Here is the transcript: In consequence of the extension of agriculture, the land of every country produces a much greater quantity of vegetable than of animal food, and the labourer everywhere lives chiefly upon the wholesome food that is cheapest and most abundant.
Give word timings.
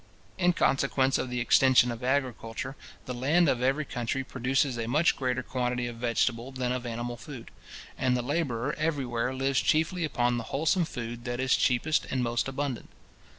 In 0.39 0.53
consequence 0.53 1.19
of 1.19 1.29
the 1.29 1.39
extension 1.39 1.91
of 1.91 2.03
agriculture, 2.03 2.75
the 3.05 3.13
land 3.13 3.47
of 3.47 3.61
every 3.61 3.85
country 3.85 4.23
produces 4.23 4.75
a 4.75 4.87
much 4.87 5.15
greater 5.15 5.43
quantity 5.43 5.85
of 5.85 5.97
vegetable 5.97 6.51
than 6.51 6.71
of 6.71 6.87
animal 6.87 7.17
food, 7.17 7.51
and 7.99 8.17
the 8.17 8.23
labourer 8.23 8.73
everywhere 8.79 9.31
lives 9.31 9.61
chiefly 9.61 10.03
upon 10.03 10.39
the 10.39 10.45
wholesome 10.45 10.85
food 10.85 11.23
that 11.25 11.39
is 11.39 11.55
cheapest 11.55 12.05
and 12.09 12.23
most 12.23 12.47
abundant. 12.47 12.89